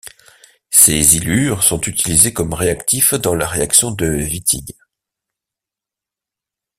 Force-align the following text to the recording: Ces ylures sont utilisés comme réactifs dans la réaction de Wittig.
Ces 0.71 1.15
ylures 1.17 1.61
sont 1.61 1.79
utilisés 1.81 2.33
comme 2.33 2.55
réactifs 2.55 3.13
dans 3.13 3.35
la 3.35 3.45
réaction 3.45 3.91
de 3.91 4.07
Wittig. 4.09 4.73